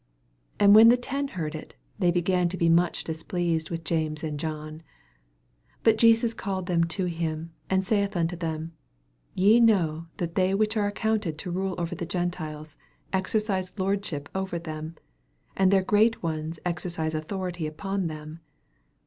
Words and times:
41 0.57 0.65
And 0.65 0.75
when 0.75 0.89
the 0.89 0.97
ten 0.97 1.27
heard 1.27 1.53
it, 1.53 1.75
te> 1.99 2.09
began 2.09 2.49
to 2.49 2.57
be 2.57 2.69
much 2.69 3.03
displeased 3.03 3.69
with 3.69 3.83
James 3.83 4.23
and 4.23 4.39
John. 4.39 4.81
42 5.83 5.83
But 5.83 5.97
Jesus 5.99 6.33
'called 6.33 6.65
them 6.65 6.85
to 6.85 7.05
Mm, 7.05 7.49
and 7.69 7.85
saith 7.85 8.17
unto 8.17 8.35
them, 8.35 8.73
Ye 9.35 9.59
know 9.59 10.07
that 10.17 10.33
they 10.33 10.55
which 10.55 10.75
are 10.75 10.87
accounted 10.87 11.37
to 11.37 11.51
rule 11.51 11.75
over 11.77 11.93
the 11.93 12.07
Gentiles 12.07 12.77
exercise 13.13 13.77
lordship 13.77 14.27
over 14.33 14.57
them: 14.57 14.95
and 15.55 15.69
their 15.69 15.83
great 15.83 16.23
ones 16.23 16.59
exercise 16.65 17.13
authority 17.13 17.67
upon 17.67 18.07
them. 18.07 18.39